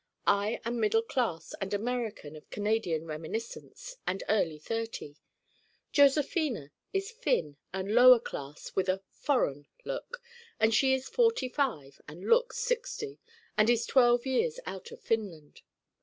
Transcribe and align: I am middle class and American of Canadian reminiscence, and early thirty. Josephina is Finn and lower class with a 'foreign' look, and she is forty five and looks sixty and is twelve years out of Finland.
I 0.25 0.59
am 0.65 0.79
middle 0.79 1.03
class 1.03 1.53
and 1.61 1.75
American 1.75 2.35
of 2.35 2.49
Canadian 2.49 3.05
reminiscence, 3.05 3.97
and 4.07 4.23
early 4.29 4.57
thirty. 4.57 5.15
Josephina 5.91 6.71
is 6.91 7.11
Finn 7.11 7.57
and 7.71 7.93
lower 7.93 8.17
class 8.17 8.75
with 8.75 8.89
a 8.89 9.03
'foreign' 9.11 9.67
look, 9.85 10.19
and 10.59 10.73
she 10.73 10.95
is 10.95 11.07
forty 11.07 11.47
five 11.49 12.01
and 12.07 12.27
looks 12.27 12.57
sixty 12.57 13.19
and 13.55 13.69
is 13.69 13.85
twelve 13.85 14.25
years 14.25 14.59
out 14.65 14.89
of 14.91 14.99
Finland. 15.01 15.61